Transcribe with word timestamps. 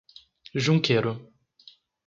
Junqueiro 0.63 1.13